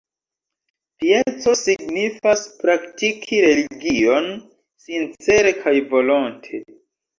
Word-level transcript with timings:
Pieco 1.03 1.53
signifas 1.59 2.41
praktiki 2.63 3.43
religion 3.47 4.27
sincere 4.89 5.55
kaj 5.63 5.77
volonte. 5.95 6.65